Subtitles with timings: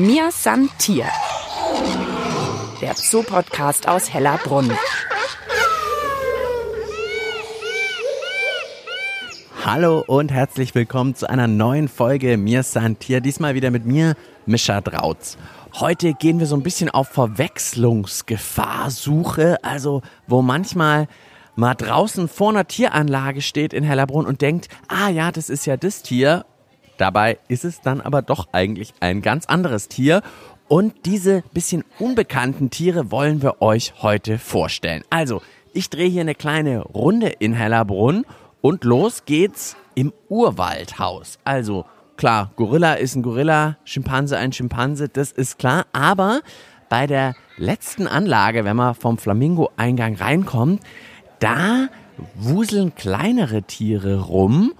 [0.00, 1.04] Mir san Tier.
[2.80, 4.72] Der Zoopodcast aus Hellerbrunn.
[9.62, 13.20] Hallo und herzlich willkommen zu einer neuen Folge Mir san Tier.
[13.20, 14.14] Diesmal wieder mit mir,
[14.46, 15.36] Mischa Drautz.
[15.74, 21.08] Heute gehen wir so ein bisschen auf Verwechslungsgefahrsuche, also wo manchmal
[21.56, 25.76] mal draußen vor einer Tieranlage steht in Hellerbrunn und denkt, ah ja, das ist ja
[25.76, 26.46] das Tier.
[27.00, 30.20] Dabei ist es dann aber doch eigentlich ein ganz anderes Tier.
[30.68, 35.02] Und diese bisschen unbekannten Tiere wollen wir euch heute vorstellen.
[35.08, 35.40] Also,
[35.72, 38.26] ich drehe hier eine kleine Runde in Hellerbrunn
[38.60, 41.38] und los geht's im Urwaldhaus.
[41.42, 41.86] Also,
[42.18, 45.86] klar, Gorilla ist ein Gorilla, Schimpanse ein Schimpanse, das ist klar.
[45.94, 46.42] Aber
[46.90, 50.82] bei der letzten Anlage, wenn man vom Flamingo-Eingang reinkommt,
[51.38, 51.88] da
[52.34, 54.74] wuseln kleinere Tiere rum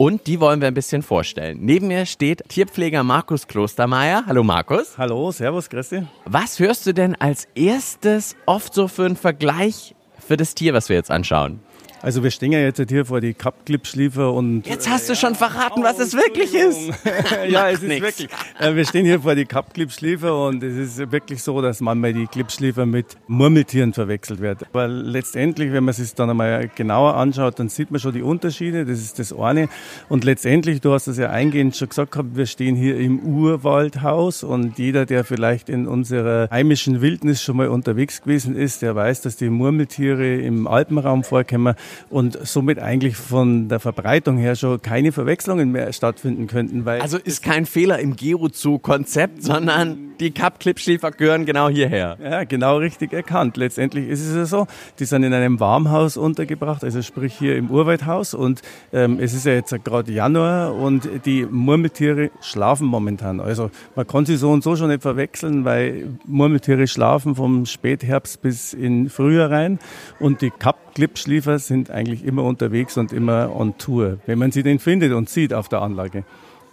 [0.00, 1.58] und die wollen wir ein bisschen vorstellen.
[1.60, 4.24] Neben mir steht Tierpfleger Markus Klostermeier.
[4.24, 4.96] Hallo Markus.
[4.96, 6.06] Hallo, servus, Christi.
[6.24, 10.88] Was hörst du denn als erstes oft so für einen Vergleich für das Tier, was
[10.88, 11.60] wir jetzt anschauen?
[12.02, 14.66] Also wir stehen ja jetzt hier vor die Kappklipschliefer und...
[14.66, 16.90] Jetzt hast du schon verraten, was es wirklich ist.
[17.48, 18.00] ja, es ist nix.
[18.00, 18.28] wirklich.
[18.58, 22.26] Äh, wir stehen hier vor die Kappklipschliefer und es ist wirklich so, dass manchmal die
[22.26, 24.64] Klipschliefer mit Murmeltieren verwechselt wird.
[24.72, 28.22] Aber letztendlich, wenn man es sich dann einmal genauer anschaut, dann sieht man schon die
[28.22, 28.86] Unterschiede.
[28.86, 29.68] Das ist das eine.
[30.08, 34.42] Und letztendlich, du hast es ja eingehend schon gesagt gehabt, wir stehen hier im Urwaldhaus
[34.42, 39.20] und jeder, der vielleicht in unserer heimischen Wildnis schon mal unterwegs gewesen ist, der weiß,
[39.20, 41.74] dass die Murmeltiere im Alpenraum vorkommen
[42.08, 46.84] und somit eigentlich von der Verbreitung her schon keine Verwechslungen mehr stattfinden könnten.
[46.84, 52.18] Weil also ist kein Fehler im Geozoo-Konzept, sondern die Kapp-Klippschliefer gehören genau hierher.
[52.22, 53.56] Ja, genau richtig erkannt.
[53.56, 54.66] Letztendlich ist es ja so,
[54.98, 58.60] die sind in einem Warmhaus untergebracht, also sprich hier im Urwaldhaus und
[58.92, 63.40] ähm, es ist ja jetzt gerade Januar und die Murmeltiere schlafen momentan.
[63.40, 68.42] Also man kann sie so und so schon nicht verwechseln, weil Murmeltiere schlafen vom Spätherbst
[68.42, 69.78] bis in Frühjahr rein
[70.18, 74.62] und die Kapp-Klippschliefer sind sind eigentlich immer unterwegs und immer on Tour, wenn man sie
[74.62, 76.24] denn findet und sieht auf der Anlage.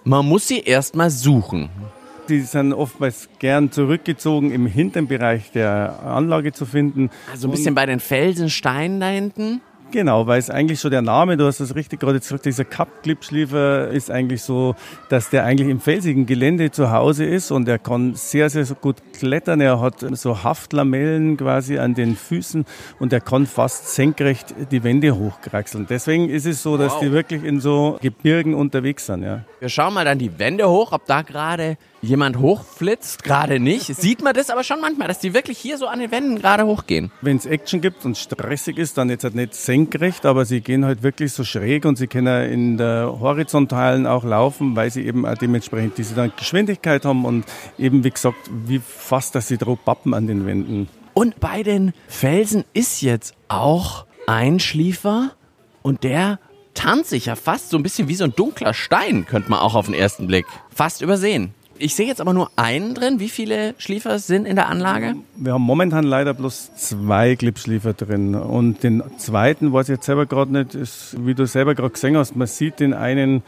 [0.03, 1.69] Man muss sie erstmal suchen.
[2.29, 7.09] Die sind oftmals gern zurückgezogen im hinteren Bereich der Anlage zu finden.
[7.31, 9.61] Also ein bisschen bei den Felsen, Steinen da hinten?
[9.91, 13.87] Genau, weil es eigentlich so der Name, du hast das richtig gerade gesagt, dieser Cup-Klippschliefer
[13.87, 14.75] ist eigentlich so,
[15.09, 18.97] dass der eigentlich im felsigen Gelände zu Hause ist und er kann sehr, sehr gut
[19.17, 19.61] klettern.
[19.61, 22.65] Er hat so Haftlamellen quasi an den Füßen
[22.99, 25.87] und er kann fast senkrecht die Wände hochkraxeln.
[25.89, 26.99] Deswegen ist es so, dass wow.
[27.01, 29.23] die wirklich in so Gebirgen unterwegs sind.
[29.23, 29.45] Ja.
[29.59, 33.95] Wir schauen mal dann die Wände hoch, ob da gerade jemand hochflitzt, gerade nicht.
[33.95, 36.65] Sieht man das aber schon manchmal, dass die wirklich hier so an den Wänden gerade
[36.65, 37.11] hochgehen.
[37.21, 40.85] Wenn es Action gibt und stressig ist, dann jetzt halt nicht senkrecht, aber sie gehen
[40.85, 45.25] halt wirklich so schräg und sie können in der horizontalen auch laufen, weil sie eben
[45.25, 47.45] auch dementsprechend diese dann Geschwindigkeit haben und
[47.77, 50.87] eben wie gesagt, wie fast, dass sie drauf bappen an den Wänden.
[51.13, 55.31] Und bei den Felsen ist jetzt auch ein Schliefer
[55.81, 56.39] und der
[56.75, 59.73] tarnt sich ja fast so ein bisschen wie so ein dunkler Stein, könnte man auch
[59.73, 61.55] auf den ersten Blick fast übersehen.
[61.79, 63.19] Ich sehe jetzt aber nur einen drin.
[63.19, 65.15] Wie viele Schliefer sind in der Anlage?
[65.35, 68.35] Wir haben momentan leider bloß zwei Clipschliefer drin.
[68.35, 72.17] Und den zweiten weiß ich jetzt selber gerade nicht, ist, wie du selber gerade gesehen
[72.17, 73.43] hast, man sieht den einen,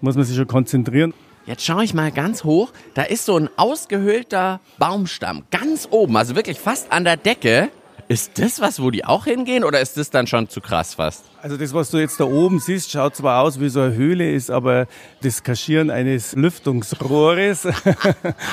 [0.00, 1.14] muss man sich schon konzentrieren.
[1.46, 2.72] Jetzt schaue ich mal ganz hoch.
[2.92, 7.70] Da ist so ein ausgehöhlter Baumstamm ganz oben, also wirklich fast an der Decke.
[8.10, 11.26] Ist das was, wo die auch hingehen oder ist das dann schon zu krass fast?
[11.42, 14.32] Also das, was du jetzt da oben siehst, schaut zwar aus wie so eine Höhle,
[14.32, 14.86] ist aber
[15.22, 17.68] das Kaschieren eines Lüftungsrohres.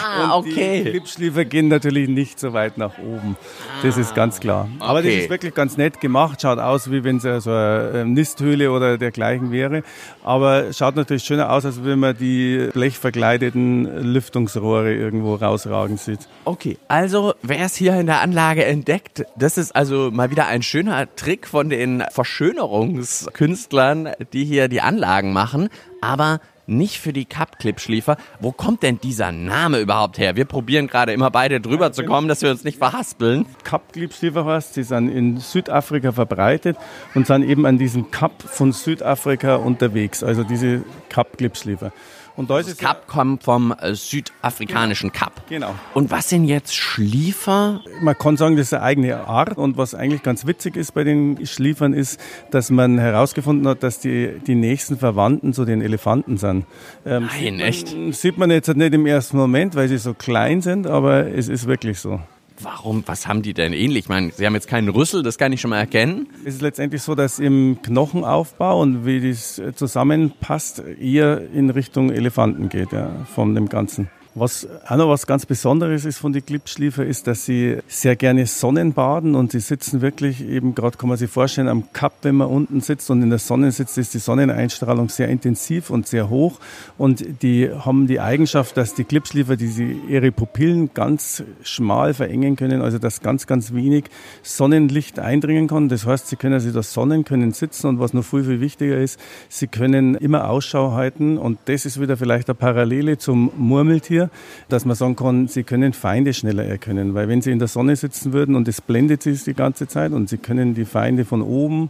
[0.03, 0.83] Ah, okay.
[0.83, 3.37] Die Klippschliefer gehen natürlich nicht so weit nach oben.
[3.83, 4.67] Das ist ganz klar.
[4.75, 4.83] Okay.
[4.87, 6.41] Aber das ist wirklich ganz nett gemacht.
[6.41, 9.83] Schaut aus, wie wenn es so eine Nisthöhle oder dergleichen wäre.
[10.23, 16.27] Aber schaut natürlich schöner aus, als wenn man die blechverkleideten Lüftungsrohre irgendwo rausragen sieht.
[16.45, 20.63] Okay, also wer es hier in der Anlage entdeckt, das ist also mal wieder ein
[20.63, 25.69] schöner Trick von den Verschönerungen Erinnerungskünstlern, die hier die Anlagen machen,
[26.01, 28.17] aber nicht für die Cup-Clip-Schliefer.
[28.39, 30.35] Wo kommt denn dieser Name überhaupt her?
[30.35, 33.45] Wir probieren gerade immer beide drüber zu kommen, dass wir uns nicht verhaspeln.
[33.63, 36.75] Cup-Clip-Schliefer heißt, sie sind in Südafrika verbreitet
[37.13, 41.91] und sind eben an diesem Cup von Südafrika unterwegs, also diese Cup-Clip-Schliefer.
[42.35, 45.25] Und das, das Kap kommt vom äh, südafrikanischen genau.
[45.25, 45.47] Kap.
[45.47, 45.75] Genau.
[45.93, 47.81] Und was sind jetzt Schliefer?
[48.01, 49.57] Man kann sagen, das ist eine eigene Art.
[49.57, 52.19] Und was eigentlich ganz witzig ist bei den Schliefern, ist,
[52.51, 56.65] dass man herausgefunden hat, dass die, die nächsten Verwandten zu den Elefanten sind.
[57.05, 57.93] Ähm, Nein, echt?
[57.93, 61.47] Man, sieht man jetzt nicht im ersten Moment, weil sie so klein sind, aber es
[61.47, 62.19] ist wirklich so.
[62.61, 63.03] Warum?
[63.05, 64.05] Was haben die denn ähnlich?
[64.05, 66.29] Ich meine, sie haben jetzt keinen Rüssel, das kann ich schon mal erkennen.
[66.45, 72.69] Es ist letztendlich so, dass im Knochenaufbau und wie das zusammenpasst, eher in Richtung Elefanten
[72.69, 74.09] geht, ja, von dem Ganzen.
[74.37, 78.45] Was auch noch was ganz Besonderes ist von den Klippschliefer, ist, dass sie sehr gerne
[78.47, 82.49] Sonnenbaden und sie sitzen wirklich eben, gerade kann man sich vorstellen, am Kap, wenn man
[82.49, 86.59] unten sitzt und in der Sonne sitzt, ist die Sonneneinstrahlung sehr intensiv und sehr hoch.
[86.97, 92.57] Und die haben die Eigenschaft, dass die Klippschliefer, die sie ihre Pupillen ganz schmal verengen
[92.57, 94.03] können, also dass ganz, ganz wenig
[94.43, 95.87] Sonnenlicht eindringen kann.
[95.87, 98.97] Das heißt, sie können sich da sonnen, können sitzen und was noch viel, viel wichtiger
[98.97, 99.17] ist,
[99.47, 101.37] sie können immer Ausschau halten.
[101.37, 104.24] Und das ist wieder vielleicht eine Parallele zum Murmeltier
[104.69, 107.13] dass man sagen kann, sie können Feinde schneller erkennen.
[107.13, 110.11] Weil wenn sie in der Sonne sitzen würden und es blendet sie die ganze Zeit
[110.11, 111.89] und sie können die Feinde von oben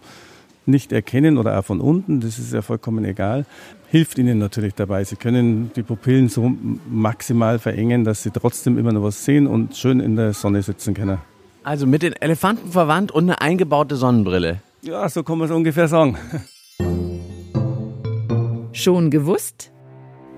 [0.65, 3.45] nicht erkennen oder auch von unten, das ist ja vollkommen egal,
[3.89, 5.03] hilft ihnen natürlich dabei.
[5.03, 6.51] Sie können die Pupillen so
[6.89, 10.93] maximal verengen, dass sie trotzdem immer noch was sehen und schön in der Sonne sitzen
[10.93, 11.19] können.
[11.63, 14.61] Also mit den Elefanten verwandt und eine eingebaute Sonnenbrille.
[14.81, 16.17] Ja, so kann man es ungefähr sagen.
[18.71, 19.71] Schon gewusst?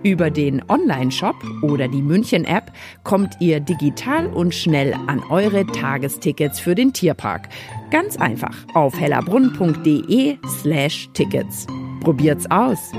[0.04, 2.72] Über den Online-Shop oder die München-App
[3.04, 7.50] kommt ihr digital und schnell an eure Tagestickets für den Tierpark.
[7.90, 11.66] Ganz einfach auf hellerbrunn.de slash Tickets.
[12.02, 12.92] Probiert's aus!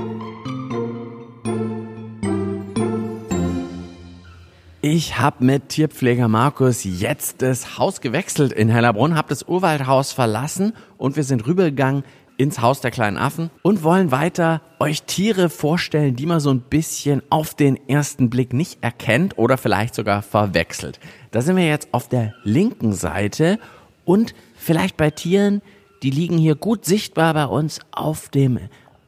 [4.81, 10.73] Ich habe mit Tierpfleger Markus jetzt das Haus gewechselt in Hellerbrunn, habe das Urwaldhaus verlassen
[10.97, 12.03] und wir sind rübergegangen
[12.39, 16.61] ins Haus der kleinen Affen und wollen weiter euch Tiere vorstellen, die man so ein
[16.61, 21.01] bisschen auf den ersten Blick nicht erkennt oder vielleicht sogar verwechselt.
[21.31, 23.59] Da sind wir jetzt auf der linken Seite
[24.05, 25.61] und vielleicht bei Tieren,
[26.01, 28.57] die liegen hier gut sichtbar bei uns auf dem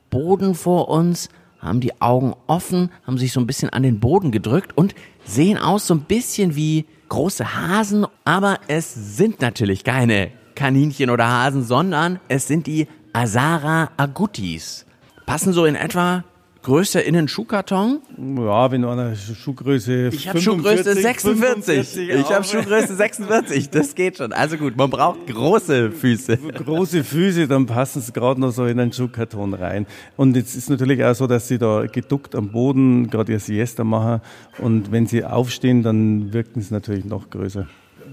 [0.10, 1.30] Boden vor uns,
[1.60, 4.94] haben die Augen offen, haben sich so ein bisschen an den Boden gedrückt und
[5.24, 11.30] sehen aus so ein bisschen wie große Hasen, aber es sind natürlich keine Kaninchen oder
[11.30, 14.85] Hasen, sondern es sind die Asara agutis.
[15.25, 16.23] Passen so in etwa
[16.63, 18.01] Größe in den Schuhkarton?
[18.37, 21.97] Ja, wenn du eine Schuhgröße Ich habe Schuhgröße 46.
[21.97, 23.71] Ich habe Schuhgröße 46.
[23.71, 24.31] Das geht schon.
[24.31, 26.37] Also gut, man braucht große Füße.
[26.37, 29.87] Große Füße, dann passen sie gerade noch so in einen Schuhkarton rein.
[30.17, 33.83] Und jetzt ist natürlich auch so, dass sie da geduckt am Boden gerade ihr Siesta
[33.83, 34.21] machen.
[34.59, 37.65] Und wenn sie aufstehen, dann wirken sie natürlich noch größer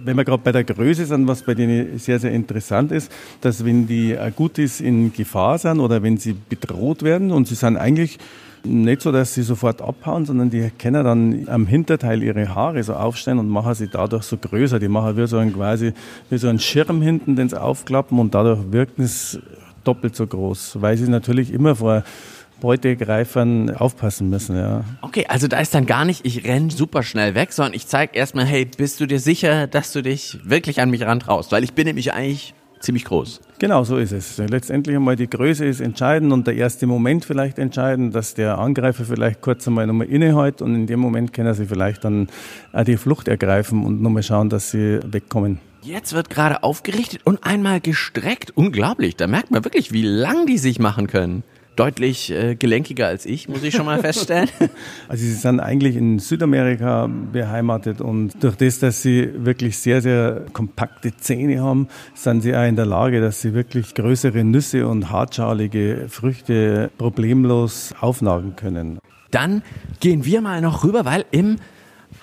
[0.04, 3.10] wenn wir gerade bei der Größe sind, was bei denen sehr, sehr interessant ist,
[3.40, 7.76] dass wenn die Agutis in Gefahr sind oder wenn sie bedroht werden und sie sind
[7.76, 8.18] eigentlich
[8.64, 12.94] nicht so, dass sie sofort abhauen, sondern die können dann am Hinterteil ihre Haare so
[12.94, 14.78] aufstellen und machen sie dadurch so größer.
[14.78, 15.92] Die machen wie so ein quasi
[16.28, 19.40] wie so ein Schirm hinten, den sie aufklappen und dadurch wirken sie
[19.84, 22.02] doppelt so groß, weil sie natürlich immer vor
[22.60, 24.84] Beutegreifern aufpassen müssen, ja.
[25.02, 28.16] Okay, also da ist dann gar nicht, ich renn super schnell weg, sondern ich zeige
[28.16, 31.52] erstmal, hey, bist du dir sicher, dass du dich wirklich an mich rantraust?
[31.52, 33.40] Weil ich bin nämlich eigentlich ziemlich groß.
[33.58, 34.38] Genau, so ist es.
[34.38, 39.04] Letztendlich einmal die Größe ist entscheidend und der erste Moment vielleicht entscheidend, dass der Angreifer
[39.04, 42.28] vielleicht kurz einmal nochmal innehält und in dem Moment können sie vielleicht dann
[42.72, 45.58] auch die Flucht ergreifen und nochmal schauen, dass sie wegkommen.
[45.82, 48.52] Jetzt wird gerade aufgerichtet und einmal gestreckt.
[48.56, 49.16] Unglaublich.
[49.16, 51.42] Da merkt man wirklich, wie lang die sich machen können
[51.78, 54.48] deutlich äh, gelenkiger als ich, muss ich schon mal feststellen.
[55.08, 60.44] Also sie sind eigentlich in Südamerika beheimatet und durch das, dass sie wirklich sehr, sehr
[60.52, 65.10] kompakte Zähne haben, sind sie auch in der Lage, dass sie wirklich größere Nüsse und
[65.10, 68.98] hartschalige Früchte problemlos aufnagen können.
[69.30, 69.62] Dann
[70.00, 71.56] gehen wir mal noch rüber, weil im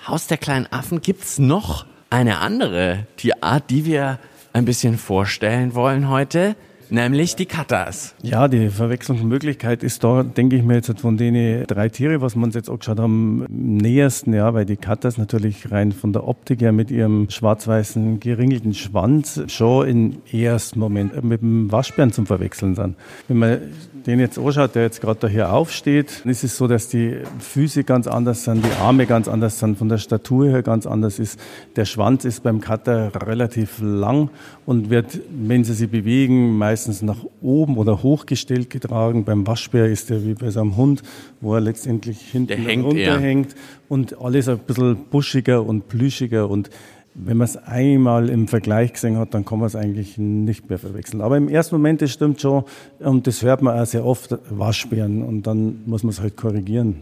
[0.06, 4.18] Haus der kleinen Affen gibt's noch eine andere Tierart, die wir
[4.52, 6.56] ein bisschen vorstellen wollen heute.
[6.90, 8.14] Nämlich die Katas.
[8.22, 12.54] Ja, die Verwechslungsmöglichkeit ist da, denke ich mir jetzt von den drei Tiere, was uns
[12.54, 16.90] jetzt angeschaut haben, nähersten, ja, weil die Katas natürlich rein von der Optik her mit
[16.90, 22.96] ihrem schwarz-weißen geringelten Schwanz schon im ersten Moment mit dem Waschbären zum Verwechseln sind.
[23.28, 23.58] Wenn man
[24.06, 27.82] den jetzt anschaut, der jetzt gerade da hier aufsteht, ist es so, dass die Füße
[27.82, 31.40] ganz anders sind, die Arme ganz anders sind, von der Statur her ganz anders ist.
[31.74, 34.30] Der Schwanz ist beim Kater relativ lang
[34.64, 39.24] und wird, wenn sie sich bewegen, meist meistens nach oben oder hochgestellt getragen.
[39.24, 41.02] Beim Waschbär ist er wie bei seinem Hund,
[41.40, 43.54] wo er letztendlich hinten runterhängt
[43.88, 46.68] und alles ein bisschen buschiger und plüschiger und
[47.14, 50.78] wenn man es einmal im Vergleich gesehen hat, dann kann man es eigentlich nicht mehr
[50.78, 51.22] verwechseln.
[51.22, 52.64] Aber im ersten Moment, das stimmt schon,
[52.98, 56.96] und das hört man auch sehr oft, Waschbären, und dann muss man es halt korrigieren.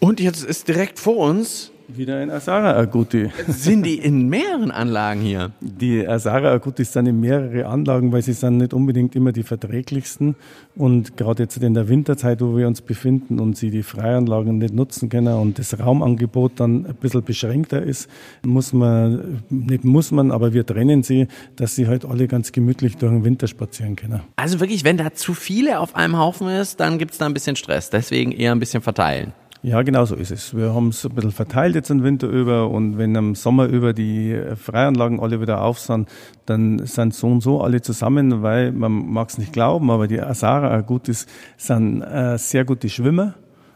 [0.00, 3.30] Und jetzt ist direkt vor uns wieder ein Asara Aguti.
[3.48, 5.52] Sind die in mehreren Anlagen hier?
[5.60, 10.36] Die Asara Agutis sind in mehrere Anlagen, weil sie sind nicht unbedingt immer die verträglichsten.
[10.76, 14.74] Und gerade jetzt in der Winterzeit, wo wir uns befinden und sie die Freianlagen nicht
[14.74, 18.08] nutzen können und das Raumangebot dann ein bisschen beschränkter ist,
[18.44, 21.26] muss man, nicht muss man, aber wir trennen sie,
[21.56, 24.20] dass sie halt alle ganz gemütlich durch den Winter spazieren können.
[24.36, 27.34] Also wirklich, wenn da zu viele auf einem Haufen ist, dann gibt es da ein
[27.34, 27.90] bisschen Stress.
[27.90, 29.32] Deswegen eher ein bisschen verteilen.
[29.62, 30.56] Ja, genau so ist es.
[30.56, 33.92] Wir haben es ein bisschen verteilt jetzt den Winter über und wenn im Sommer über
[33.92, 36.08] die Freianlagen alle wieder auf sind,
[36.46, 40.20] dann sind so und so alle zusammen, weil man mag es nicht glauben, aber die
[40.20, 43.34] Asara, gut ist, sind äh, sehr gute Schwimmer.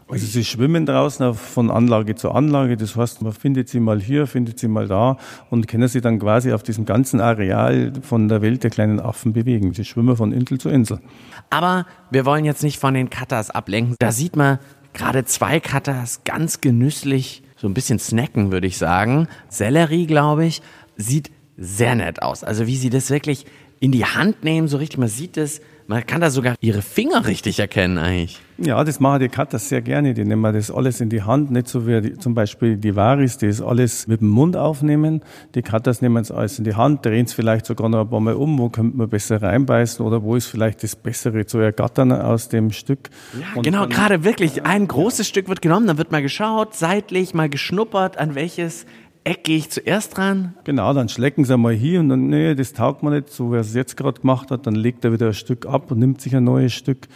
[0.08, 2.76] Also sie schwimmen draußen von Anlage zu Anlage.
[2.76, 5.16] Das heißt, man findet sie mal hier, findet sie mal da
[5.48, 9.32] und können sie dann quasi auf diesem ganzen Areal von der Welt der kleinen Affen
[9.32, 9.72] bewegen.
[9.72, 11.00] Sie schwimmen von Insel zu Insel.
[11.48, 13.96] Aber wir wollen jetzt nicht von den Cutters ablenken.
[13.98, 14.58] Da sieht man
[14.92, 19.28] gerade zwei Cutters ganz genüsslich so ein bisschen snacken, würde ich sagen.
[19.48, 20.62] Sellerie, glaube ich,
[20.96, 22.44] sieht sehr nett aus.
[22.44, 23.46] Also wie sie das wirklich
[23.80, 27.26] in die Hand nehmen, so richtig, man sieht es man kann da sogar ihre Finger
[27.26, 28.40] richtig erkennen eigentlich.
[28.64, 30.14] Ja, das machen die Cutters sehr gerne.
[30.14, 33.36] Die nehmen das alles in die Hand, nicht so wie die, zum Beispiel die Varis,
[33.36, 35.22] die das alles mit dem Mund aufnehmen.
[35.56, 38.20] Die Cutters nehmen es alles in die Hand, drehen es vielleicht sogar noch ein paar
[38.20, 42.12] Mal um, wo könnte man besser reinbeißen oder wo ist vielleicht das Bessere zu ergattern
[42.12, 43.10] aus dem Stück.
[43.38, 44.64] Ja, genau, gerade wirklich.
[44.64, 48.86] Ein großes Stück wird genommen, dann wird mal geschaut, seitlich mal geschnuppert, an welches
[49.24, 50.54] Eck gehe ich zuerst dran?
[50.64, 53.56] Genau, dann schlecken sie einmal hier und dann, nee, das taugt man nicht, so wie
[53.56, 54.66] er es jetzt gerade gemacht hat.
[54.66, 57.06] Dann legt er wieder ein Stück ab und nimmt sich ein neues Stück.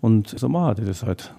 [0.00, 1.34] Und so machen die das halt.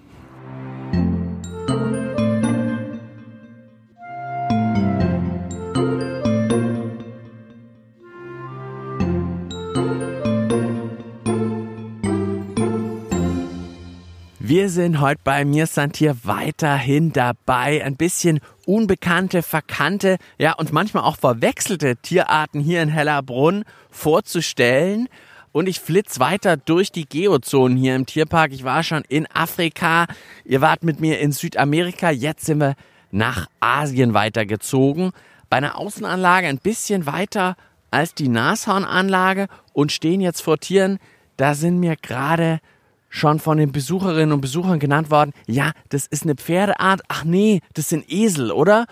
[14.50, 21.04] Wir sind heute bei mir Santier weiterhin dabei, ein bisschen unbekannte, verkannte, ja und manchmal
[21.04, 25.08] auch verwechselte Tierarten hier in Hellerbrunn vorzustellen.
[25.52, 28.52] Und ich flitz weiter durch die Geozonen hier im Tierpark.
[28.52, 30.06] Ich war schon in Afrika,
[30.44, 32.76] ihr wart mit mir in Südamerika, jetzt sind wir
[33.10, 35.10] nach Asien weitergezogen.
[35.48, 37.56] Bei einer Außenanlage ein bisschen weiter
[37.90, 40.98] als die Nashornanlage und stehen jetzt vor Tieren.
[41.36, 42.60] Da sind mir gerade
[43.08, 47.60] schon von den Besucherinnen und Besuchern genannt worden, ja, das ist eine Pferdeart, ach nee,
[47.74, 48.86] das sind Esel, oder?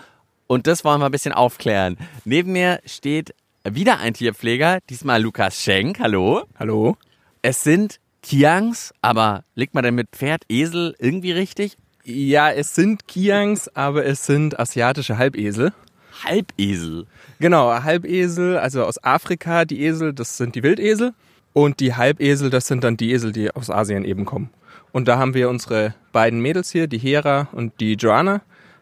[0.45, 1.97] Und das wollen wir ein bisschen aufklären.
[2.25, 3.33] Neben mir steht
[3.75, 5.99] wieder ein Tierpfleger, diesmal Lukas Schenk.
[5.99, 6.43] Hallo.
[6.57, 6.97] Hallo.
[7.41, 11.77] Es sind Kiangs, aber liegt man denn mit Pferd, Esel irgendwie richtig?
[12.03, 15.73] Ja, es sind Kiangs, aber es sind asiatische Halbesel.
[16.23, 17.05] Halbesel?
[17.39, 21.13] Genau, Halbesel, also aus Afrika, die Esel, das sind die Wildesel.
[21.53, 24.49] Und die Halbesel, das sind dann die Esel, die aus Asien eben kommen.
[24.91, 28.41] Und da haben wir unsere beiden Mädels hier, die Hera und die Joanna.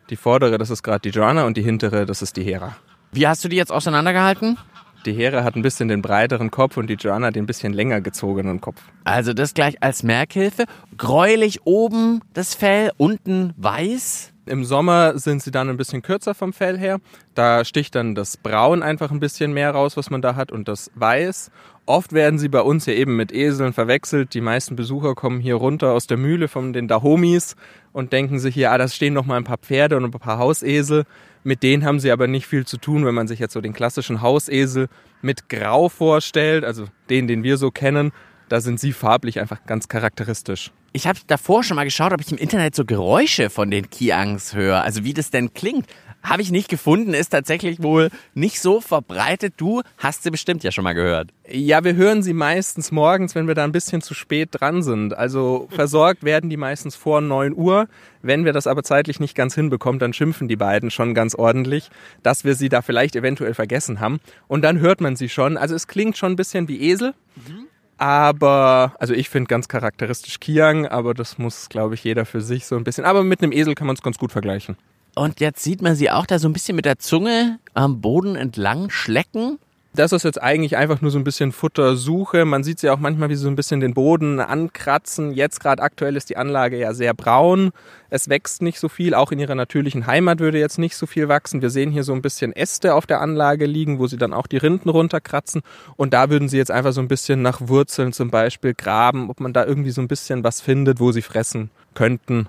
[0.10, 2.78] Die vordere, das ist gerade die Joanna und die hintere, das ist die Hera.
[3.12, 4.58] Wie hast du die jetzt auseinandergehalten?
[5.06, 8.60] Die Hera hat ein bisschen den breiteren Kopf und die Joanna den bisschen länger gezogenen
[8.62, 8.82] Kopf.
[9.04, 10.66] Also das gleich als Merkhilfe.
[10.98, 14.34] Gräulich oben das Fell, unten weiß.
[14.48, 17.00] Im Sommer sind sie dann ein bisschen kürzer vom Fell her.
[17.36, 20.68] Da sticht dann das Braun einfach ein bisschen mehr raus, was man da hat, und
[20.68, 21.52] das Weiß.
[21.86, 24.34] Oft werden sie bei uns ja eben mit Eseln verwechselt.
[24.34, 27.56] Die meisten Besucher kommen hier runter aus der Mühle von den Dahomis
[27.94, 30.38] und denken sich hier, ah, da stehen noch mal ein paar Pferde und ein paar
[30.38, 31.06] Hausesel.
[31.44, 33.74] Mit denen haben sie aber nicht viel zu tun, wenn man sich jetzt so den
[33.74, 34.90] klassischen Hausesel
[35.22, 38.12] mit Grau vorstellt, also den, den wir so kennen.
[38.50, 40.72] Da sind sie farblich einfach ganz charakteristisch.
[40.94, 44.56] Ich habe davor schon mal geschaut, ob ich im Internet so Geräusche von den Kiangs
[44.56, 45.86] höre, also wie das denn klingt.
[46.24, 49.54] Habe ich nicht gefunden, ist tatsächlich wohl nicht so verbreitet.
[49.58, 51.30] Du hast sie bestimmt ja schon mal gehört.
[51.50, 55.16] Ja, wir hören sie meistens morgens, wenn wir da ein bisschen zu spät dran sind.
[55.16, 57.88] Also versorgt werden die meistens vor 9 Uhr.
[58.22, 61.90] Wenn wir das aber zeitlich nicht ganz hinbekommen, dann schimpfen die beiden schon ganz ordentlich,
[62.24, 64.20] dass wir sie da vielleicht eventuell vergessen haben.
[64.48, 65.56] Und dann hört man sie schon.
[65.56, 67.14] Also es klingt schon ein bisschen wie Esel.
[67.36, 67.67] Mhm.
[67.98, 72.66] Aber, also ich finde ganz charakteristisch Kiang, aber das muss, glaube ich, jeder für sich
[72.66, 73.06] so ein bisschen.
[73.06, 74.78] Aber mit einem Esel kann man es ganz gut vergleichen.
[75.16, 78.36] Und jetzt sieht man sie auch da so ein bisschen mit der Zunge am Boden
[78.36, 79.58] entlang schlecken.
[79.94, 82.46] Das ist jetzt eigentlich einfach nur so ein bisschen Futtersuche.
[82.46, 85.32] Man sieht sie auch manchmal, wie sie so ein bisschen den Boden ankratzen.
[85.32, 87.72] Jetzt gerade aktuell ist die Anlage ja sehr braun.
[88.12, 89.16] Es wächst nicht so viel.
[89.16, 91.64] Auch in ihrer natürlichen Heimat würde jetzt nicht so viel wachsen.
[91.64, 94.46] Wir sehen hier so ein bisschen Äste auf der Anlage liegen, wo sie dann auch
[94.46, 95.64] die Rinden runterkratzen.
[95.96, 99.40] Und da würden sie jetzt einfach so ein bisschen nach Wurzeln zum Beispiel graben, ob
[99.40, 102.48] man da irgendwie so ein bisschen was findet, wo sie fressen könnten.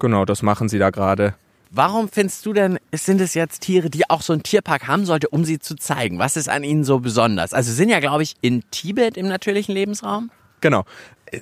[0.00, 1.34] Genau, das machen sie da gerade.
[1.72, 5.28] Warum findest du denn, sind es jetzt Tiere, die auch so ein Tierpark haben sollte,
[5.28, 6.18] um sie zu zeigen?
[6.18, 7.54] Was ist an ihnen so besonders?
[7.54, 10.32] Also sind ja, glaube ich, in Tibet im natürlichen Lebensraum?
[10.60, 10.84] Genau.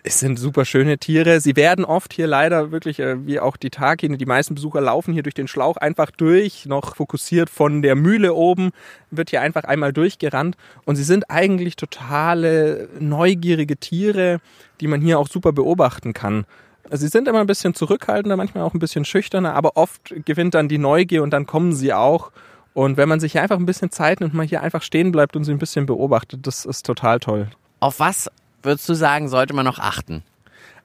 [0.05, 1.41] Es sind super schöne Tiere.
[1.41, 5.15] Sie werden oft hier leider wirklich, äh, wie auch die Tagine, die meisten Besucher laufen
[5.15, 8.73] hier durch den Schlauch einfach durch, noch fokussiert von der Mühle oben,
[9.11, 10.59] wird hier einfach einmal durchgerannt.
[10.85, 14.41] Und sie sind eigentlich totale neugierige Tiere,
[14.83, 16.45] die man hier auch super beobachten kann.
[16.91, 20.69] Sie sind immer ein bisschen zurückhaltender, manchmal auch ein bisschen schüchterner, aber oft gewinnt dann
[20.69, 22.31] die Neugier und dann kommen sie auch.
[22.75, 25.37] Und wenn man sich hier einfach ein bisschen Zeit nimmt, mal hier einfach stehen bleibt
[25.37, 27.49] und sie ein bisschen beobachtet, das ist total toll.
[27.81, 28.31] Auf was
[28.63, 30.23] würdest du sagen, sollte man noch achten?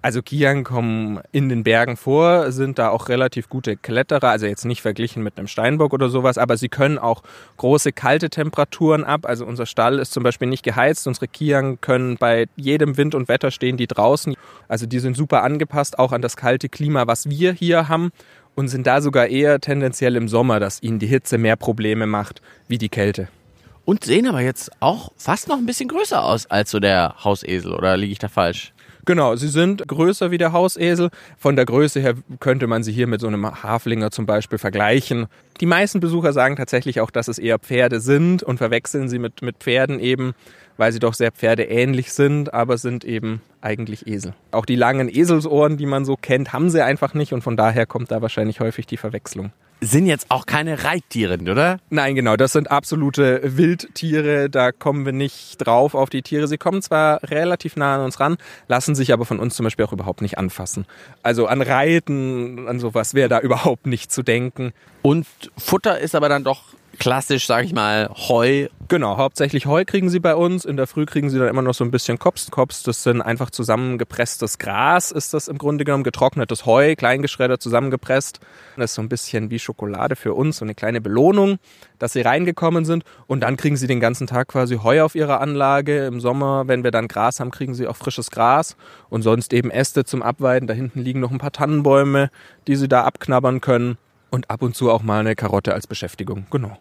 [0.03, 4.65] Also Kiang kommen in den Bergen vor, sind da auch relativ gute Kletterer, also jetzt
[4.65, 7.24] nicht verglichen mit einem Steinbock oder sowas, aber sie können auch
[7.55, 9.25] große kalte Temperaturen ab.
[9.25, 11.07] Also unser Stall ist zum Beispiel nicht geheizt.
[11.07, 14.36] Unsere Kiang können bei jedem Wind und Wetter stehen die draußen.
[14.67, 18.12] Also die sind super angepasst auch an das kalte Klima, was wir hier haben
[18.55, 22.41] und sind da sogar eher tendenziell im Sommer, dass ihnen die Hitze mehr Probleme macht
[22.67, 23.29] wie die Kälte.
[23.86, 27.74] Und sehen aber jetzt auch fast noch ein bisschen größer aus als so der Hausesel,
[27.74, 28.74] oder liege ich da falsch?
[29.05, 31.10] Genau, sie sind größer wie der Hausesel.
[31.38, 35.27] Von der Größe her könnte man sie hier mit so einem Haflinger zum Beispiel vergleichen.
[35.60, 39.41] Die meisten Besucher sagen tatsächlich auch, dass es eher Pferde sind und verwechseln sie mit,
[39.41, 40.36] mit Pferden eben,
[40.77, 44.36] weil sie doch sehr pferdeähnlich sind, aber sind eben eigentlich Esel.
[44.51, 47.86] Auch die langen Eselsohren, die man so kennt, haben sie einfach nicht und von daher
[47.86, 49.51] kommt da wahrscheinlich häufig die Verwechslung
[49.82, 51.80] sind jetzt auch keine Reittiere, oder?
[51.89, 56.48] Nein, genau, das sind absolute Wildtiere, da kommen wir nicht drauf auf die Tiere.
[56.48, 58.38] Sie kommen zwar relativ nah an uns ran,
[58.68, 60.86] lassen sich aber von uns zum Beispiel auch überhaupt nicht anfassen.
[61.22, 64.74] Also an Reiten, an sowas wäre da überhaupt nicht zu denken.
[65.01, 65.27] Und
[65.58, 66.63] Futter ist aber dann doch
[67.00, 68.67] klassisch, sag ich mal, Heu.
[68.89, 70.65] Genau, hauptsächlich Heu kriegen sie bei uns.
[70.65, 72.51] In der Früh kriegen sie dann immer noch so ein bisschen Kops.
[72.51, 76.03] Kops, das sind einfach zusammengepresstes Gras, ist das im Grunde genommen.
[76.03, 78.39] Getrocknetes Heu, kleingeschreddert, zusammengepresst.
[78.75, 81.57] Das ist so ein bisschen wie Schokolade für uns, so eine kleine Belohnung,
[81.97, 83.03] dass sie reingekommen sind.
[83.25, 86.05] Und dann kriegen sie den ganzen Tag quasi Heu auf ihrer Anlage.
[86.05, 88.75] Im Sommer, wenn wir dann Gras haben, kriegen sie auch frisches Gras.
[89.09, 90.67] Und sonst eben Äste zum Abweiden.
[90.67, 92.29] Da hinten liegen noch ein paar Tannenbäume,
[92.67, 93.97] die sie da abknabbern können
[94.33, 96.47] und ab und zu auch mal eine Karotte als Beschäftigung.
[96.49, 96.77] Genau.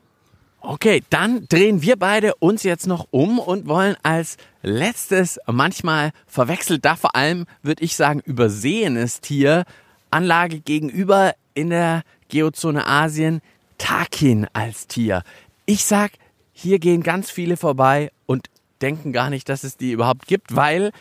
[0.62, 6.84] Okay, dann drehen wir beide uns jetzt noch um und wollen als letztes, manchmal verwechselt,
[6.84, 9.64] da vor allem, würde ich sagen, übersehenes Tier,
[10.10, 13.42] Anlage gegenüber in der Geozone Asien,
[13.76, 15.22] Takin als Tier.
[15.66, 16.12] Ich sag,
[16.52, 18.48] hier gehen ganz viele vorbei und
[18.80, 20.92] denken gar nicht, dass es die überhaupt gibt, weil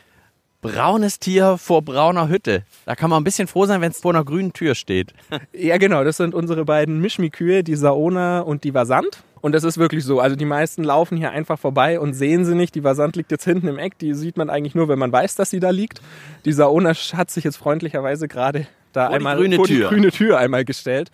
[0.61, 2.63] braunes Tier vor brauner Hütte.
[2.85, 5.13] Da kann man ein bisschen froh sein, wenn es vor einer grünen Tür steht.
[5.53, 6.03] Ja, genau.
[6.03, 9.23] Das sind unsere beiden Mischmi-Kühe, die Saona und die Vasant.
[9.41, 10.19] Und das ist wirklich so.
[10.19, 12.75] Also die meisten laufen hier einfach vorbei und sehen sie nicht.
[12.75, 13.97] Die Vasant liegt jetzt hinten im Eck.
[13.99, 16.01] Die sieht man eigentlich nur, wenn man weiß, dass sie da liegt.
[16.45, 19.89] Die Saona hat sich jetzt freundlicherweise gerade da vor einmal die grüne vor Tür.
[19.89, 21.11] die grüne Tür einmal gestellt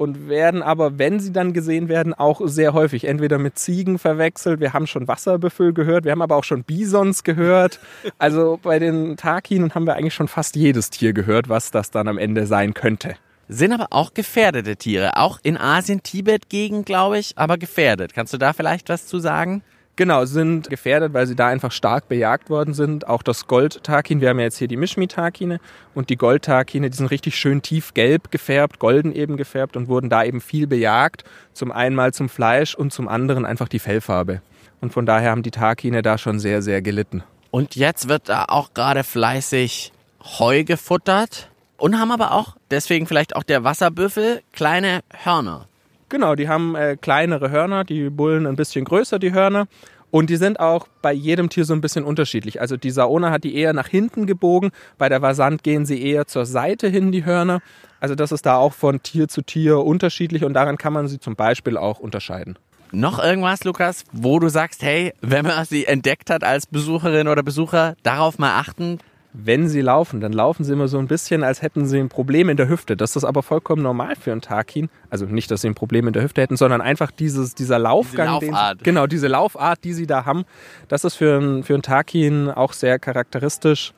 [0.00, 4.58] und werden aber, wenn sie dann gesehen werden, auch sehr häufig entweder mit Ziegen verwechselt.
[4.58, 7.80] Wir haben schon Wasserbüffel gehört, wir haben aber auch schon Bisons gehört.
[8.18, 12.08] Also bei den Takinen haben wir eigentlich schon fast jedes Tier gehört, was das dann
[12.08, 13.16] am Ende sein könnte.
[13.48, 15.18] Sind aber auch gefährdete Tiere.
[15.18, 18.14] Auch in Asien, Tibet-Gegend, glaube ich, aber gefährdet.
[18.14, 19.62] Kannst du da vielleicht was zu sagen?
[19.96, 23.06] Genau, sind gefährdet, weil sie da einfach stark bejagt worden sind.
[23.06, 25.60] Auch das Goldtakin, wir haben ja jetzt hier die Mischmi-Takine
[25.94, 30.24] und die Goldtakine, die sind richtig schön tiefgelb gefärbt, golden eben gefärbt und wurden da
[30.24, 31.24] eben viel bejagt.
[31.52, 34.40] Zum einen mal zum Fleisch und zum anderen einfach die Fellfarbe.
[34.80, 37.22] Und von daher haben die Takine da schon sehr, sehr gelitten.
[37.50, 39.92] Und jetzt wird da auch gerade fleißig
[40.38, 45.66] Heu gefuttert und haben aber auch, deswegen vielleicht auch der Wasserbüffel, kleine Hörner.
[46.10, 49.66] Genau, die haben äh, kleinere Hörner, die Bullen ein bisschen größer, die Hörner.
[50.10, 52.60] Und die sind auch bei jedem Tier so ein bisschen unterschiedlich.
[52.60, 56.26] Also die Saona hat die eher nach hinten gebogen, bei der Vasant gehen sie eher
[56.26, 57.60] zur Seite hin, die Hörner.
[58.00, 61.20] Also das ist da auch von Tier zu Tier unterschiedlich und daran kann man sie
[61.20, 62.58] zum Beispiel auch unterscheiden.
[62.90, 67.44] Noch irgendwas, Lukas, wo du sagst, hey, wenn man sie entdeckt hat als Besucherin oder
[67.44, 68.98] Besucher, darauf mal achten,
[69.32, 72.48] wenn sie laufen, dann laufen sie immer so ein bisschen, als hätten sie ein Problem
[72.48, 72.96] in der Hüfte.
[72.96, 74.88] Das ist aber vollkommen normal für einen Takin.
[75.08, 78.40] Also nicht, dass sie ein Problem in der Hüfte hätten, sondern einfach dieses, dieser Laufgang.
[78.40, 78.80] Diese Laufart.
[78.80, 80.44] Den, genau, diese Laufart, die sie da haben.
[80.88, 83.92] Das ist für einen, für einen Takin auch sehr charakteristisch.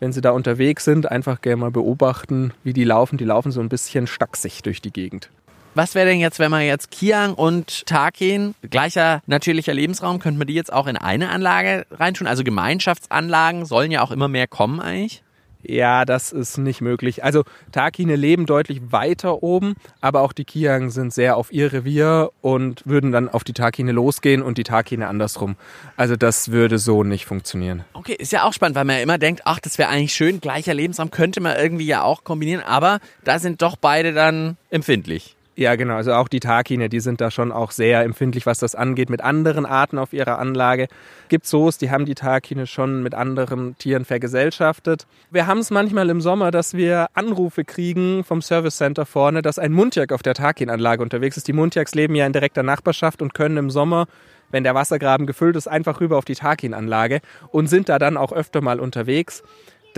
[0.00, 3.18] Wenn sie da unterwegs sind, einfach gerne mal beobachten, wie die laufen.
[3.18, 5.28] Die laufen so ein bisschen stacksig durch die Gegend.
[5.78, 10.48] Was wäre denn jetzt, wenn man jetzt Kiang und Takin, gleicher natürlicher Lebensraum, könnte man
[10.48, 12.26] die jetzt auch in eine Anlage reintun?
[12.26, 15.22] Also Gemeinschaftsanlagen sollen ja auch immer mehr kommen eigentlich.
[15.62, 17.22] Ja, das ist nicht möglich.
[17.22, 22.32] Also Takine leben deutlich weiter oben, aber auch die Kiang sind sehr auf ihr Revier
[22.40, 25.54] und würden dann auf die Takine losgehen und die Takine andersrum.
[25.96, 27.84] Also das würde so nicht funktionieren.
[27.92, 30.40] Okay, ist ja auch spannend, weil man ja immer denkt, ach, das wäre eigentlich schön,
[30.40, 35.36] gleicher Lebensraum könnte man irgendwie ja auch kombinieren, aber da sind doch beide dann empfindlich.
[35.58, 35.96] Ja, genau.
[35.96, 39.22] Also auch die Takine, die sind da schon auch sehr empfindlich, was das angeht, mit
[39.22, 40.86] anderen Arten auf ihrer Anlage.
[41.28, 45.08] Gibt Zoos, die haben die Takine schon mit anderen Tieren vergesellschaftet.
[45.32, 49.58] Wir haben es manchmal im Sommer, dass wir Anrufe kriegen vom Service Center vorne, dass
[49.58, 51.48] ein Muntjak auf der Takin-Anlage unterwegs ist.
[51.48, 54.06] Die Muntjaks leben ja in direkter Nachbarschaft und können im Sommer
[54.50, 58.32] wenn der Wassergraben gefüllt ist, einfach rüber auf die Takin-Anlage und sind da dann auch
[58.32, 59.42] öfter mal unterwegs.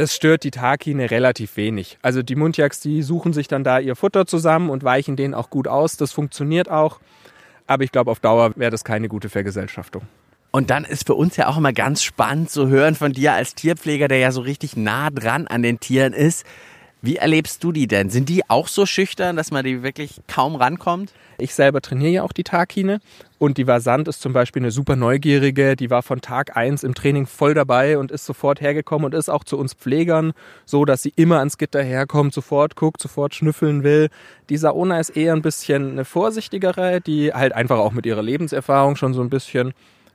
[0.00, 1.98] Das stört die Takine relativ wenig.
[2.00, 5.50] Also die Muntjaks, die suchen sich dann da ihr Futter zusammen und weichen denen auch
[5.50, 5.98] gut aus.
[5.98, 7.00] Das funktioniert auch.
[7.66, 10.00] Aber ich glaube, auf Dauer wäre das keine gute Vergesellschaftung.
[10.52, 13.54] Und dann ist für uns ja auch immer ganz spannend zu hören von dir als
[13.54, 16.46] Tierpfleger, der ja so richtig nah dran an den Tieren ist.
[17.02, 18.10] Wie erlebst du die denn?
[18.10, 21.14] Sind die auch so schüchtern, dass man die wirklich kaum rankommt?
[21.38, 23.00] Ich selber trainiere ja auch die Tagine
[23.38, 26.94] und die Vasant ist zum Beispiel eine super neugierige, die war von Tag eins im
[26.94, 30.34] Training voll dabei und ist sofort hergekommen und ist auch zu uns Pflegern
[30.66, 34.10] so, dass sie immer ans Gitter herkommt, sofort guckt, sofort schnüffeln will.
[34.50, 38.96] Die Saona ist eher ein bisschen eine vorsichtigere, die halt einfach auch mit ihrer Lebenserfahrung
[38.96, 39.72] schon so ein bisschen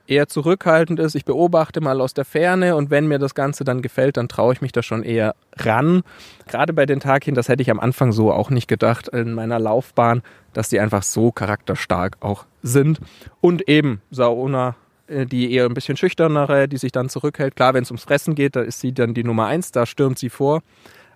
[0.08, 1.15] eher zurückhaltend ist.
[1.15, 4.54] Ich beobachte mal aus der Ferne und wenn mir das Ganze dann gefällt, dann traue
[4.54, 6.04] ich mich da schon eher ran.
[6.48, 9.60] Gerade bei den Tagchen, das hätte ich am Anfang so auch nicht gedacht in meiner
[9.60, 10.22] Laufbahn,
[10.54, 13.00] dass die einfach so charakterstark auch sind.
[13.41, 14.76] Und eben Sauna,
[15.08, 17.56] äh, die eher ein bisschen schüchternere, die sich dann zurückhält.
[17.56, 20.20] Klar, wenn es ums Fressen geht, da ist sie dann die Nummer eins, da stürmt
[20.20, 20.62] sie vor.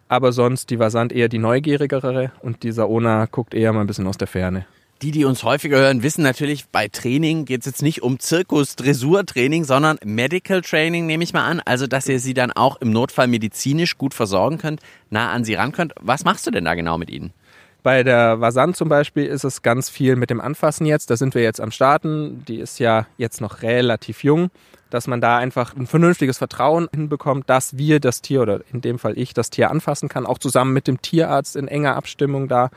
[0.08, 4.08] Aber sonst die Vasant eher die neugierigere und die Saona guckt eher mal ein bisschen
[4.08, 4.66] aus der Ferne.
[5.02, 9.64] Die, die uns häufiger hören, wissen natürlich, bei Training geht es jetzt nicht um Zirkus-Dressur-Training,
[9.64, 11.62] sondern Medical Training, nehme ich mal an.
[11.64, 15.54] Also, dass ihr sie dann auch im Notfall medizinisch gut versorgen könnt, nah an sie
[15.54, 15.94] ran könnt.
[16.02, 17.32] Was machst du denn da genau mit ihnen?
[17.82, 21.10] Bei der Vasan zum Beispiel ist es ganz viel mit dem Anfassen jetzt.
[21.10, 22.44] Da sind wir jetzt am Starten.
[22.50, 24.52] Die ist ja jetzt noch relativ jung,
[24.90, 29.00] dass man da einfach ein vernünftiges Vertrauen hinbekommt, dass wir das Tier oder in dem
[29.00, 32.70] Fall ich das Tier anfassen kann, auch zusammen mit dem Tierarzt in enger Abstimmung da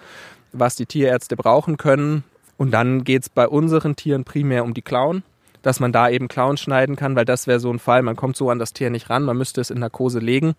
[0.52, 2.24] was die Tierärzte brauchen können.
[2.56, 5.22] Und dann geht es bei unseren Tieren primär um die Klauen,
[5.62, 8.36] dass man da eben Klauen schneiden kann, weil das wäre so ein Fall, man kommt
[8.36, 10.54] so an das Tier nicht ran, man müsste es in Narkose legen.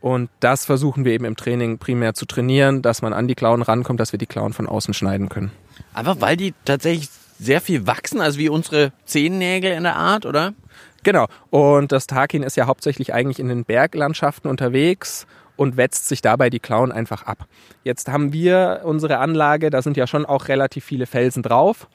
[0.00, 3.62] Und das versuchen wir eben im Training primär zu trainieren, dass man an die Klauen
[3.62, 5.50] rankommt, dass wir die Klauen von außen schneiden können.
[5.92, 7.08] Einfach weil die tatsächlich
[7.38, 10.54] sehr viel wachsen, also wie unsere Zehennägel in der Art, oder?
[11.02, 11.26] Genau.
[11.50, 15.26] Und das Takin ist ja hauptsächlich eigentlich in den Berglandschaften unterwegs
[15.58, 17.46] und wetzt sich dabei die Klauen einfach ab.
[17.82, 21.88] Jetzt haben wir unsere Anlage, da sind ja schon auch relativ viele Felsen drauf.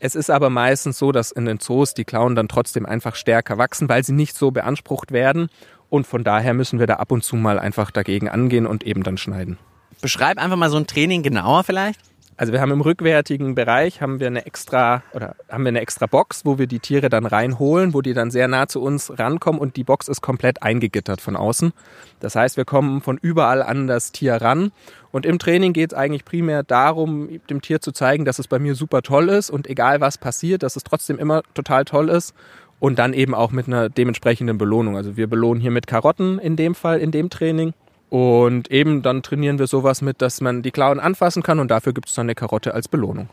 [0.00, 3.58] Es ist aber meistens so, dass in den Zoos die Klauen dann trotzdem einfach stärker
[3.58, 5.48] wachsen, weil sie nicht so beansprucht werden.
[5.90, 9.02] Und von daher müssen wir da ab und zu mal einfach dagegen angehen und eben
[9.02, 9.58] dann schneiden.
[10.00, 12.00] Beschreib einfach mal so ein Training genauer vielleicht.
[12.36, 16.06] Also wir haben im rückwärtigen Bereich haben wir eine extra oder haben wir eine extra
[16.06, 19.60] Box, wo wir die Tiere dann reinholen, wo die dann sehr nah zu uns rankommen
[19.60, 21.72] und die Box ist komplett eingegittert von außen.
[22.20, 24.72] Das heißt, wir kommen von überall an das Tier ran
[25.10, 28.58] und im Training geht es eigentlich primär darum, dem Tier zu zeigen, dass es bei
[28.58, 32.34] mir super toll ist und egal was passiert, dass es trotzdem immer total toll ist
[32.80, 34.96] und dann eben auch mit einer dementsprechenden Belohnung.
[34.96, 37.74] Also wir belohnen hier mit Karotten in dem Fall in dem Training
[38.12, 41.94] und eben dann trainieren wir sowas mit, dass man die Klauen anfassen kann und dafür
[41.94, 43.30] gibt es dann eine Karotte als Belohnung.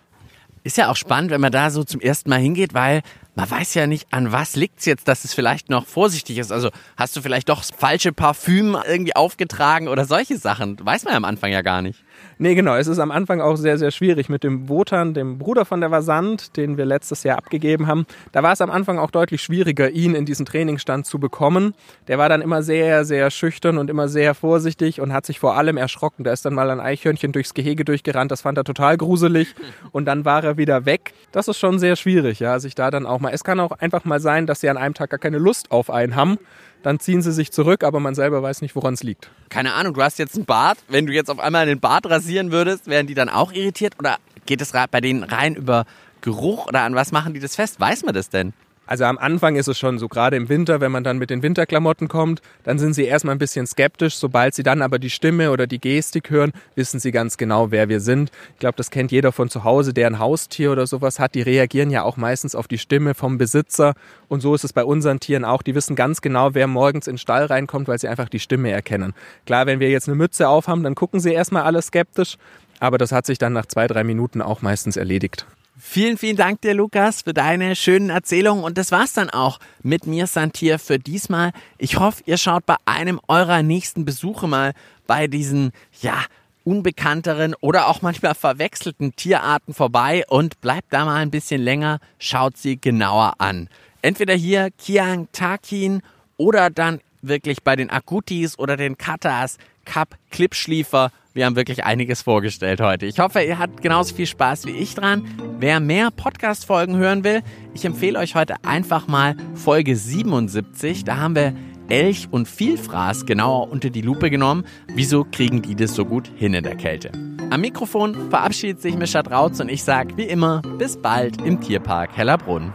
[0.63, 3.01] Ist ja auch spannend, wenn man da so zum ersten Mal hingeht, weil
[3.35, 6.53] man weiß ja nicht, an was liegt es jetzt, dass es vielleicht noch vorsichtig ist.
[6.53, 10.77] Also hast du vielleicht doch falsche Parfüm irgendwie aufgetragen oder solche Sachen.
[10.81, 12.01] Weiß man ja am Anfang ja gar nicht.
[12.37, 12.75] Nee, genau.
[12.75, 15.91] Es ist am Anfang auch sehr, sehr schwierig mit dem Wotan, dem Bruder von der
[15.91, 18.05] Vasant, den wir letztes Jahr abgegeben haben.
[18.31, 21.73] Da war es am Anfang auch deutlich schwieriger, ihn in diesen Trainingsstand zu bekommen.
[22.07, 25.57] Der war dann immer sehr, sehr schüchtern und immer sehr vorsichtig und hat sich vor
[25.57, 26.23] allem erschrocken.
[26.23, 28.31] Da ist dann mal ein Eichhörnchen durchs Gehege durchgerannt.
[28.31, 29.53] Das fand er total gruselig.
[29.91, 31.13] Und dann war er wieder weg.
[31.31, 33.33] Das ist schon sehr schwierig, ja, sich da dann auch mal.
[33.33, 35.89] Es kann auch einfach mal sein, dass sie an einem Tag gar keine Lust auf
[35.89, 36.37] einen haben
[36.83, 39.29] dann ziehen sie sich zurück, aber man selber weiß nicht, woran es liegt.
[39.49, 40.77] Keine Ahnung, du hast jetzt einen Bart.
[40.87, 43.93] Wenn du jetzt auf einmal den Bart rasieren würdest, wären die dann auch irritiert?
[43.99, 45.85] Oder geht es bei denen rein über
[46.21, 47.79] Geruch oder an was machen die das fest?
[47.79, 48.53] Weiß man das denn?
[48.89, 51.43] Also am Anfang ist es schon so, gerade im Winter, wenn man dann mit den
[51.43, 54.15] Winterklamotten kommt, dann sind sie erstmal ein bisschen skeptisch.
[54.15, 57.87] Sobald sie dann aber die Stimme oder die Gestik hören, wissen sie ganz genau, wer
[57.87, 58.31] wir sind.
[58.53, 61.35] Ich glaube, das kennt jeder von zu Hause, der ein Haustier oder sowas hat.
[61.35, 63.93] Die reagieren ja auch meistens auf die Stimme vom Besitzer.
[64.27, 65.61] Und so ist es bei unseren Tieren auch.
[65.61, 68.71] Die wissen ganz genau, wer morgens in den Stall reinkommt, weil sie einfach die Stimme
[68.71, 69.13] erkennen.
[69.45, 72.37] Klar, wenn wir jetzt eine Mütze aufhaben, dann gucken sie erstmal alle skeptisch.
[72.79, 75.45] Aber das hat sich dann nach zwei, drei Minuten auch meistens erledigt.
[75.81, 78.65] Vielen, vielen Dank dir, Lukas, für deine schönen Erzählungen.
[78.65, 81.53] Und das war's dann auch mit mir, Santier, für diesmal.
[81.77, 84.73] Ich hoffe, ihr schaut bei einem eurer nächsten Besuche mal
[85.07, 86.25] bei diesen, ja,
[86.65, 92.57] unbekannteren oder auch manchmal verwechselten Tierarten vorbei und bleibt da mal ein bisschen länger, schaut
[92.57, 93.69] sie genauer an.
[94.01, 96.01] Entweder hier Kiang Takin
[96.35, 102.21] oder dann wirklich bei den Agutis oder den Katas, Kap, Klippschliefer wir haben wirklich einiges
[102.21, 103.05] vorgestellt heute.
[103.05, 105.23] Ich hoffe, ihr habt genauso viel Spaß wie ich dran.
[105.57, 111.05] Wer mehr Podcast-Folgen hören will, ich empfehle euch heute einfach mal Folge 77.
[111.05, 111.53] Da haben wir
[111.87, 114.65] Elch und Vielfraß genauer unter die Lupe genommen.
[114.93, 117.13] Wieso kriegen die das so gut hin in der Kälte?
[117.51, 122.17] Am Mikrofon verabschiedet sich Mischa Drautz und ich sage wie immer bis bald im Tierpark
[122.17, 122.73] Hellerbrunn.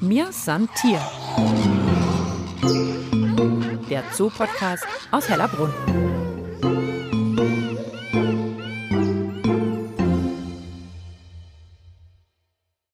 [0.00, 1.00] Mir san Tier
[3.90, 6.29] der Zoo-Podcast aus Hellerbrunn.